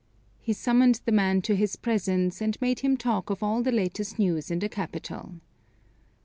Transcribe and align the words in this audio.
He 0.39 0.51
summoned 0.53 0.99
the 1.05 1.11
man 1.11 1.43
to 1.43 1.55
his 1.55 1.75
presence, 1.75 2.41
and 2.41 2.59
made 2.59 2.79
him 2.79 2.97
talk 2.97 3.29
of 3.29 3.43
all 3.43 3.61
the 3.61 3.71
latest 3.71 4.17
news 4.17 4.49
in 4.49 4.57
the 4.57 4.67
capital. 4.67 5.35